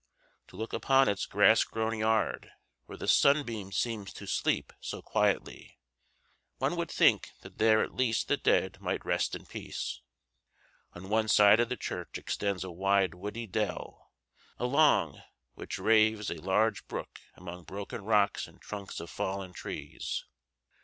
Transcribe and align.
To 0.47 0.55
look 0.55 0.73
upon 0.73 1.07
its 1.07 1.27
grass 1.27 1.63
grown 1.63 1.95
yard, 1.99 2.49
where 2.87 2.97
the 2.97 3.07
sunbeams 3.07 3.77
seem 3.77 4.05
to 4.05 4.25
sleep 4.25 4.73
so 4.79 4.99
quietly, 5.03 5.77
one 6.57 6.75
would 6.75 6.89
think 6.89 7.29
that 7.41 7.59
there 7.59 7.83
at 7.83 7.93
least 7.93 8.27
the 8.27 8.35
dead 8.35 8.79
might 8.81 9.05
rest 9.05 9.35
in 9.35 9.45
peace. 9.45 10.01
On 10.93 11.07
one 11.09 11.27
side 11.27 11.59
of 11.59 11.69
the 11.69 11.77
church 11.77 12.17
extends 12.17 12.63
a 12.63 12.71
wide 12.71 13.13
woody 13.13 13.45
dell, 13.45 14.11
along, 14.57 15.21
which 15.53 15.77
raves 15.77 16.31
a 16.31 16.41
large 16.41 16.87
brook 16.87 17.19
among 17.35 17.63
broken 17.65 18.03
rocks 18.03 18.47
and 18.47 18.59
trunks 18.59 18.99
of 18.99 19.07
fallen 19.07 19.53
trees. 19.53 20.25